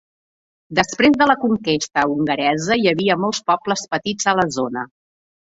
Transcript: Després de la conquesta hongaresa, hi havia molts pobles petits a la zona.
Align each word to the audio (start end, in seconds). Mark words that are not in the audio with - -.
Després 0.77 1.19
de 1.21 1.27
la 1.31 1.35
conquesta 1.41 2.05
hongaresa, 2.15 2.79
hi 2.85 2.91
havia 2.93 3.19
molts 3.27 3.45
pobles 3.53 3.87
petits 3.93 4.33
a 4.33 4.37
la 4.43 4.49
zona. 4.59 4.89